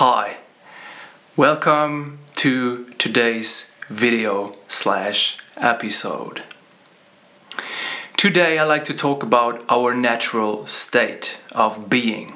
Hi, 0.00 0.36
welcome 1.34 2.20
to 2.36 2.84
today's 2.98 3.72
video 3.88 4.54
slash 4.68 5.38
episode. 5.56 6.44
Today 8.16 8.60
I 8.60 8.62
like 8.62 8.84
to 8.84 8.94
talk 8.94 9.24
about 9.24 9.64
our 9.68 9.96
natural 9.96 10.68
state 10.68 11.40
of 11.50 11.90
being. 11.90 12.34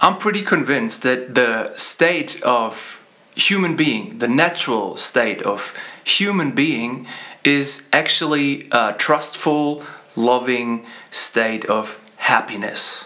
I'm 0.00 0.18
pretty 0.18 0.42
convinced 0.42 1.04
that 1.04 1.36
the 1.36 1.76
state 1.76 2.42
of 2.42 3.06
human 3.36 3.76
being, 3.76 4.18
the 4.18 4.26
natural 4.26 4.96
state 4.96 5.42
of 5.42 5.78
human 6.02 6.56
being, 6.56 7.06
is 7.44 7.88
actually 7.92 8.66
a 8.72 8.96
trustful, 8.98 9.84
loving 10.16 10.84
state 11.12 11.64
of 11.66 12.00
happiness. 12.16 13.04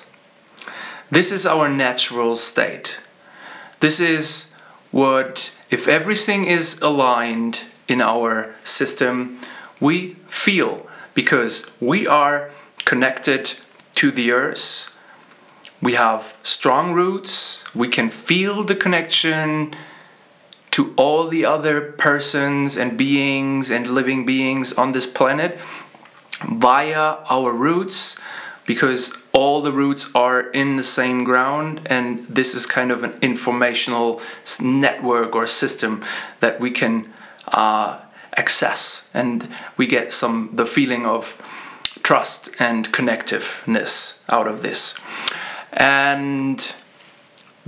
This 1.11 1.30
is 1.30 1.46
our 1.46 1.68
natural 1.68 2.34
state. 2.34 2.98
This 3.78 4.01
is 4.01 4.52
what, 4.91 5.56
if 5.70 5.87
everything 5.87 6.45
is 6.45 6.80
aligned 6.82 7.62
in 7.87 8.01
our 8.01 8.55
system, 8.65 9.41
we 9.80 10.15
feel 10.27 10.88
because 11.15 11.70
we 11.80 12.06
are 12.06 12.51
connected 12.84 13.55
to 13.95 14.10
the 14.10 14.32
earth. 14.32 14.92
We 15.80 15.92
have 15.92 16.41
strong 16.42 16.92
roots. 16.92 17.65
We 17.74 17.88
can 17.88 18.10
feel 18.10 18.65
the 18.65 18.74
connection 18.74 19.77
to 20.73 20.93
all 20.96 21.29
the 21.29 21.45
other 21.45 21.93
persons 21.93 22.77
and 22.77 22.98
beings 22.98 23.70
and 23.70 23.88
living 23.88 24.27
beings 24.27 24.73
on 24.73 24.93
this 24.93 25.07
planet 25.07 25.60
via 26.45 27.18
our 27.30 27.52
roots 27.52 28.18
because 28.66 29.16
all 29.33 29.61
the 29.61 29.73
roots 29.73 30.11
are 30.15 30.41
in 30.41 30.77
the 30.77 30.83
same 30.83 31.24
ground 31.24 31.80
and 31.87 32.27
this 32.29 32.55
is 32.55 32.66
kind 32.66 32.91
of 32.91 33.05
an 33.05 33.15
informational 33.23 34.21
network 34.60 35.35
or 35.35 35.46
system 35.46 36.04
that 36.40 36.59
we 36.59 36.71
can 36.71 37.13
uh, 37.49 38.01
access. 38.37 39.09
And 39.15 39.49
we 39.77 39.87
get 39.87 40.13
some 40.13 40.51
the 40.52 40.66
feeling 40.66 41.07
of 41.07 41.40
trust 42.02 42.51
and 42.59 42.93
connectiveness 42.93 44.18
out 44.29 44.46
of 44.46 44.63
this. 44.63 44.95
And 45.73 46.74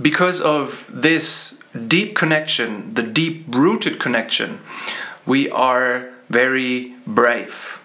because 0.01 0.39
of 0.41 0.89
this 0.89 1.59
deep 1.87 2.15
connection 2.15 2.93
the 2.93 3.03
deep 3.03 3.45
rooted 3.49 3.99
connection 3.99 4.59
we 5.25 5.49
are 5.51 6.09
very 6.29 6.95
brave 7.05 7.78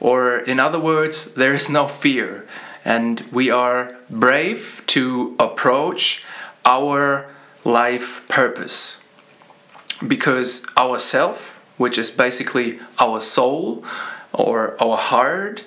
or 0.00 0.38
in 0.38 0.60
other 0.60 0.78
words 0.78 1.34
there 1.34 1.54
is 1.54 1.68
no 1.68 1.86
fear 1.86 2.46
and 2.84 3.20
we 3.32 3.50
are 3.50 3.96
brave 4.08 4.82
to 4.86 5.34
approach 5.38 6.24
our 6.64 7.28
life 7.64 8.26
purpose 8.28 9.02
because 10.06 10.64
our 10.76 10.98
self 10.98 11.58
which 11.78 11.96
is 11.96 12.10
basically 12.10 12.78
our 12.98 13.20
soul 13.20 13.84
or 14.32 14.80
our 14.82 14.96
heart. 14.96 15.64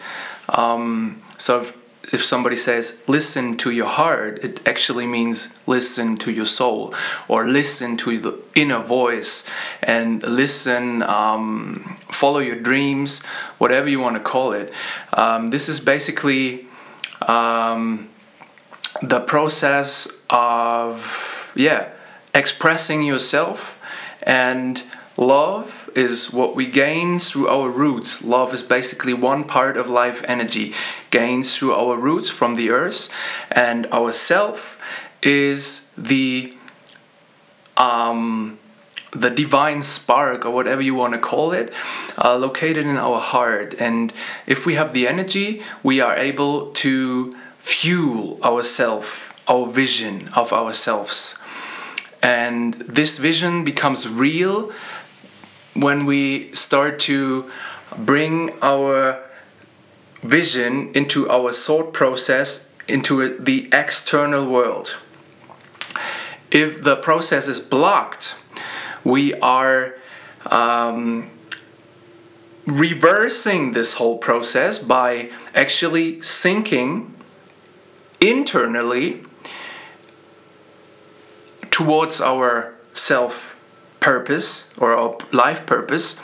Um, 0.50 1.24
so 1.38 1.72
if, 2.04 2.24
somebody 2.24 2.58
says 2.58 3.04
listen 3.08 3.56
to 3.58 3.72
your 3.72 3.88
heart, 3.88 4.44
it 4.44 4.66
actually 4.68 5.08
means 5.08 5.58
listen 5.68 6.18
to 6.18 6.32
your 6.32 6.46
soul 6.46 6.94
or 7.28 7.48
listen 7.48 7.98
to 7.98 8.20
the 8.20 8.40
inner 8.56 8.82
voice 8.82 9.48
and 9.84 10.24
listen, 10.24 11.04
um, 11.04 11.98
follow 12.12 12.40
your 12.40 12.60
dreams, 12.60 13.24
whatever 13.58 13.90
you 13.90 14.00
want 14.00 14.16
to 14.16 14.22
call 14.22 14.54
it. 14.54 14.74
Um, 15.14 15.48
this 15.48 15.70
is 15.70 15.80
basically 15.80 16.68
um, 17.28 18.10
the 19.02 19.20
process 19.20 20.08
of, 20.30 21.52
yeah, 21.56 21.90
expressing 22.34 23.04
yourself 23.04 23.82
and 24.24 24.84
Love 25.18 25.90
is 25.94 26.32
what 26.32 26.56
we 26.56 26.66
gain 26.66 27.20
through 27.20 27.48
our 27.48 27.70
roots. 27.70 28.24
Love 28.24 28.54
is 28.54 28.64
basically 28.64 29.14
one 29.14 29.44
part 29.44 29.78
of 29.78 29.90
life 29.90 30.24
energy, 30.28 30.74
gains 31.10 31.56
through 31.56 31.74
our 31.74 31.98
roots 31.98 32.30
from 32.30 32.56
the 32.56 32.70
earth, 32.70 33.10
and 33.52 33.88
our 33.92 34.12
self 34.12 34.80
is 35.22 35.88
the 35.98 36.54
um, 37.78 38.58
the 39.12 39.30
divine 39.30 39.84
spark 39.84 40.46
or 40.46 40.52
whatever 40.52 40.82
you 40.82 40.96
want 40.96 41.14
to 41.14 41.20
call 41.20 41.52
it, 41.52 41.74
uh, 42.24 42.38
located 42.38 42.86
in 42.86 42.98
our 42.98 43.20
heart. 43.20 43.76
And 43.80 44.14
if 44.48 44.66
we 44.66 44.76
have 44.76 44.94
the 44.94 45.08
energy, 45.08 45.62
we 45.84 46.00
are 46.00 46.16
able 46.16 46.72
to 46.72 47.34
fuel 47.58 48.40
ourself, 48.44 49.34
our 49.48 49.68
vision 49.68 50.30
of 50.30 50.54
ourselves. 50.54 51.38
And 52.24 52.76
this 52.76 53.18
vision 53.18 53.64
becomes 53.64 54.08
real 54.08 54.72
when 55.74 56.06
we 56.06 56.54
start 56.54 57.00
to 57.00 57.50
bring 57.98 58.52
our 58.62 59.24
vision 60.22 60.92
into 60.94 61.30
our 61.30 61.52
thought 61.52 61.94
process 61.94 62.70
into 62.88 63.38
the 63.38 63.70
external 63.72 64.46
world. 64.46 64.98
If 66.52 66.82
the 66.82 66.96
process 66.96 67.48
is 67.48 67.60
blocked, 67.60 68.36
we 69.04 69.34
are 69.36 69.96
um, 70.46 71.32
reversing 72.66 73.72
this 73.72 73.94
whole 73.94 74.18
process 74.18 74.78
by 74.78 75.32
actually 75.56 76.20
thinking 76.22 77.14
internally 78.20 79.22
towards 81.70 82.22
our 82.22 82.76
self 82.94 83.58
purpose 84.02 84.70
or 84.78 84.94
our 84.94 85.16
life 85.32 85.66
purpose 85.66 86.20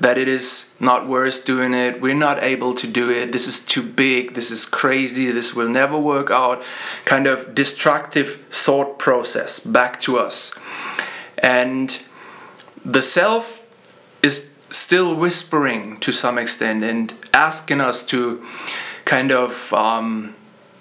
that 0.00 0.16
it 0.16 0.28
is 0.28 0.74
not 0.80 1.06
worth 1.06 1.44
doing 1.44 1.74
it. 1.74 2.00
We're 2.00 2.14
not 2.14 2.42
able 2.42 2.72
to 2.74 2.86
do 2.86 3.10
it. 3.10 3.32
This 3.32 3.46
is 3.46 3.60
too 3.60 3.82
big. 3.82 4.34
This 4.34 4.50
is 4.50 4.64
crazy. 4.64 5.30
This 5.30 5.54
will 5.54 5.68
never 5.68 5.98
work 5.98 6.30
out. 6.30 6.62
Kind 7.04 7.26
of 7.26 7.54
destructive 7.54 8.46
thought 8.50 8.98
process 8.98 9.58
back 9.60 10.00
to 10.02 10.18
us. 10.18 10.54
And 11.38 12.02
the 12.84 13.02
self 13.02 13.66
is 14.22 14.52
still 14.70 15.14
whispering 15.14 15.98
to 16.00 16.12
some 16.12 16.38
extent 16.38 16.84
and 16.84 17.14
asking 17.32 17.80
us 17.80 18.04
to 18.06 18.44
kind 19.04 19.32
of 19.32 19.72
um, 19.72 20.34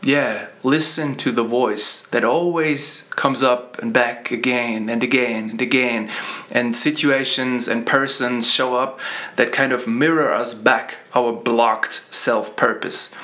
yeah, 0.05 0.49
listen 0.61 1.16
to 1.16 1.31
the 1.31 1.43
voice 1.43 2.01
that 2.11 2.23
always 2.23 3.09
comes 3.16 3.41
up 3.41 3.79
and 3.79 3.91
back 3.91 4.29
again 4.29 4.88
and 4.88 5.01
again 5.01 5.49
and 5.49 5.61
again. 5.61 6.11
And 6.51 6.77
situations 6.77 7.67
and 7.67 7.88
persons 7.88 8.51
show 8.51 8.75
up 8.75 8.99
that 9.35 9.51
kind 9.51 9.71
of 9.71 9.88
mirror 9.88 10.31
us 10.31 10.53
back 10.53 10.97
our 11.16 11.33
blocked 11.33 12.13
self 12.13 12.55
purpose. 12.55 13.16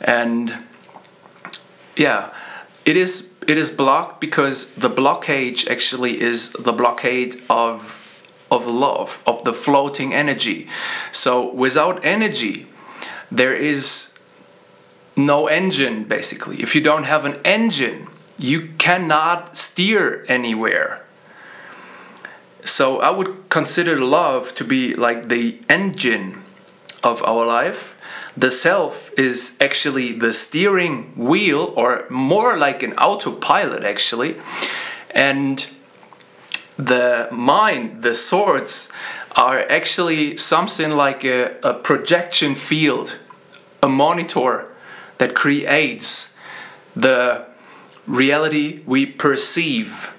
And 0.00 0.64
yeah, 1.94 2.32
it 2.86 2.96
is 2.96 3.30
it 3.46 3.58
is 3.58 3.70
blocked 3.70 4.18
because 4.22 4.74
the 4.76 4.88
blockage 4.88 5.68
actually 5.68 6.22
is 6.22 6.52
the 6.52 6.72
blockade 6.72 7.42
of 7.50 8.00
of 8.50 8.66
love, 8.66 9.22
of 9.26 9.44
the 9.44 9.52
floating 9.52 10.14
energy. 10.14 10.68
So 11.12 11.52
without 11.52 12.02
energy, 12.02 12.66
there 13.30 13.54
is 13.54 14.13
no 15.16 15.46
engine 15.46 16.04
basically. 16.04 16.62
If 16.62 16.74
you 16.74 16.80
don't 16.80 17.04
have 17.04 17.24
an 17.24 17.40
engine, 17.44 18.08
you 18.38 18.70
cannot 18.78 19.56
steer 19.56 20.24
anywhere. 20.28 21.04
So 22.64 23.00
I 23.00 23.10
would 23.10 23.48
consider 23.50 23.96
love 24.00 24.54
to 24.56 24.64
be 24.64 24.94
like 24.94 25.28
the 25.28 25.60
engine 25.68 26.42
of 27.02 27.22
our 27.22 27.46
life. 27.46 27.96
The 28.36 28.50
self 28.50 29.12
is 29.16 29.56
actually 29.60 30.12
the 30.12 30.32
steering 30.32 31.12
wheel, 31.14 31.72
or 31.76 32.06
more 32.10 32.56
like 32.56 32.82
an 32.82 32.94
autopilot, 32.94 33.84
actually. 33.84 34.36
And 35.10 35.64
the 36.76 37.28
mind, 37.30 38.02
the 38.02 38.14
thoughts, 38.14 38.90
are 39.36 39.60
actually 39.70 40.36
something 40.36 40.90
like 40.90 41.24
a, 41.24 41.56
a 41.62 41.74
projection 41.74 42.54
field, 42.54 43.18
a 43.82 43.88
monitor 43.88 44.73
that 45.18 45.34
creates 45.34 46.36
the 46.94 47.46
reality 48.06 48.82
we 48.86 49.06
perceive 49.06 50.14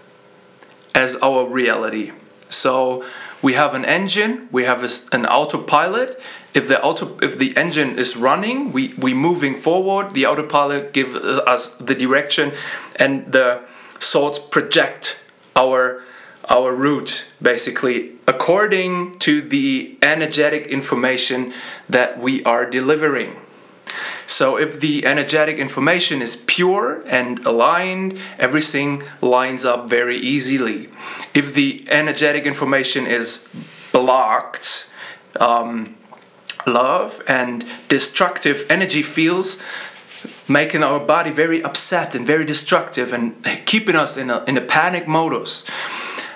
as 0.93 1.17
our 1.17 1.45
reality. 1.45 2.11
So 2.49 3.03
we 3.41 3.53
have 3.53 3.75
an 3.75 3.85
engine, 3.85 4.47
we 4.51 4.63
have 4.63 4.83
an 5.11 5.25
autopilot. 5.25 6.19
If 6.53 6.67
the 6.67 6.81
auto, 6.81 7.17
if 7.21 7.37
the 7.37 7.55
engine 7.57 7.99
is 7.99 8.15
running, 8.15 8.71
we 8.71 8.93
we 8.97 9.13
moving 9.13 9.55
forward. 9.55 10.13
The 10.13 10.25
autopilot 10.25 10.93
gives 10.93 11.13
us 11.15 11.75
the 11.75 11.93
direction, 11.93 12.53
and 12.95 13.31
the 13.31 13.61
thoughts 13.99 14.39
project 14.39 15.19
our 15.55 16.01
our 16.49 16.73
route 16.73 17.25
basically 17.41 18.13
according 18.27 19.13
to 19.19 19.41
the 19.41 19.97
energetic 20.01 20.67
information 20.67 21.53
that 21.89 22.19
we 22.19 22.43
are 22.43 22.65
delivering. 22.69 23.35
So 24.27 24.57
if 24.57 24.79
the 24.79 25.05
energetic 25.05 25.57
information 25.57 26.21
is 26.21 26.35
pure 26.47 27.03
and 27.07 27.39
aligned, 27.45 28.17
everything 28.39 29.03
lines 29.21 29.65
up 29.65 29.89
very 29.89 30.17
easily. 30.17 30.89
If 31.33 31.53
the 31.53 31.85
energetic 31.89 32.45
information 32.45 33.05
is 33.05 33.47
blocked, 33.91 34.89
um, 35.39 35.95
love 36.65 37.21
and 37.27 37.65
destructive 37.87 38.65
energy 38.69 39.03
fields 39.03 39.61
making 40.47 40.83
our 40.83 40.99
body 40.99 41.31
very 41.31 41.63
upset 41.63 42.15
and 42.15 42.25
very 42.25 42.45
destructive 42.45 43.13
and 43.13 43.35
keeping 43.65 43.95
us 43.95 44.17
in 44.17 44.29
a, 44.29 44.43
in 44.45 44.57
a 44.57 44.61
panic 44.61 45.07
modus 45.07 45.65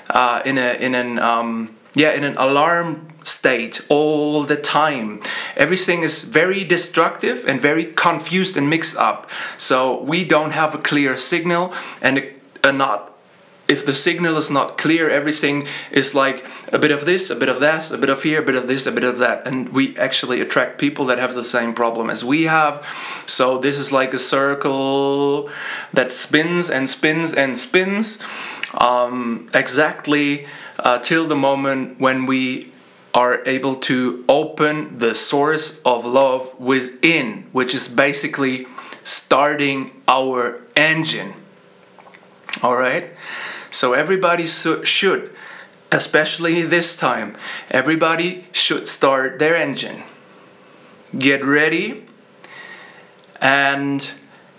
uh, 0.10 0.42
in 0.46 0.58
a 0.58 0.74
in 0.74 0.96
an 0.96 1.20
um, 1.20 1.76
yeah 1.96 2.12
in 2.12 2.24
an 2.24 2.36
alarm 2.38 3.08
state 3.40 3.76
all 3.90 4.44
the 4.44 4.58
time 4.58 5.22
everything 5.56 6.04
is 6.04 6.24
very 6.24 6.64
destructive 6.76 7.38
and 7.48 7.62
very 7.62 7.86
confused 7.86 8.58
and 8.58 8.70
mixed 8.70 8.98
up 8.98 9.30
so 9.58 10.02
we 10.04 10.20
don't 10.34 10.52
have 10.52 10.76
a 10.76 10.82
clear 10.92 11.16
signal 11.16 11.74
and 12.02 12.16
a, 12.64 12.72
not 12.72 13.10
if 13.70 13.86
the 13.86 13.94
signal 13.94 14.36
is 14.36 14.50
not 14.50 14.80
clear, 14.80 15.12
everything 15.12 15.68
is 15.92 16.16
like 16.16 16.44
a 16.74 16.80
bit 16.80 16.92
of 16.92 17.06
this, 17.06 17.30
a 17.30 17.36
bit 17.36 17.50
of 17.50 17.60
that, 17.60 17.92
a 17.92 18.00
bit 18.00 18.10
of 18.10 18.24
here, 18.24 18.42
a 18.42 18.46
bit 18.46 18.56
of 18.56 18.68
this, 18.68 18.88
a 18.88 18.92
bit 18.92 19.04
of 19.04 19.20
that. 19.20 19.46
And 19.46 19.70
we 19.70 19.96
actually 19.96 20.42
attract 20.42 20.80
people 20.80 21.06
that 21.06 21.20
have 21.20 21.36
the 21.36 21.44
same 21.44 21.76
problem 21.76 22.10
as 22.10 22.26
we 22.26 22.46
have. 22.46 22.84
So 23.28 23.60
this 23.60 23.78
is 23.78 23.92
like 23.92 24.12
a 24.12 24.18
circle 24.18 25.52
that 25.94 26.12
spins 26.14 26.72
and 26.72 26.90
spins 26.90 27.32
and 27.32 27.58
spins 27.60 28.20
um, 28.74 29.52
exactly 29.54 30.48
uh, 30.80 30.98
till 30.98 31.28
the 31.28 31.36
moment 31.36 32.00
when 32.00 32.26
we 32.26 32.72
are 33.14 33.44
able 33.46 33.76
to 33.76 34.24
open 34.30 35.00
the 35.00 35.14
source 35.14 35.82
of 35.84 36.06
love 36.06 36.60
within, 36.60 37.48
which 37.52 37.74
is 37.74 37.88
basically 37.88 38.68
starting 39.04 40.02
our 40.08 40.62
engine. 40.76 41.34
All 42.62 42.76
right? 42.76 43.14
So 43.72 43.94
everybody 43.94 44.46
should, 44.46 45.36
especially 45.92 46.62
this 46.62 46.96
time, 46.96 47.36
everybody 47.72 48.46
should 48.52 48.88
start 48.88 49.40
their 49.40 49.56
engine. 49.56 50.04
Get 51.18 51.44
ready 51.44 52.06
and 53.42 54.12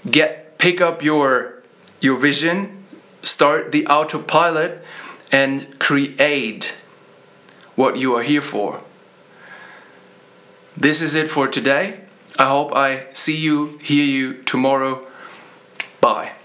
get 0.08 0.58
pick 0.58 0.80
up 0.80 1.02
your 1.02 1.62
your 2.00 2.16
vision, 2.16 2.84
start 3.22 3.72
the 3.72 3.86
autopilot 3.86 4.82
and 5.30 5.78
create 5.78 6.74
what 7.80 7.96
you 7.96 8.14
are 8.14 8.22
here 8.22 8.42
for. 8.42 8.82
This 10.76 11.00
is 11.00 11.14
it 11.14 11.28
for 11.28 11.48
today. 11.48 12.00
I 12.38 12.44
hope 12.44 12.74
I 12.74 13.06
see 13.12 13.36
you, 13.36 13.78
hear 13.82 14.04
you 14.04 14.42
tomorrow. 14.42 15.06
Bye. 16.00 16.39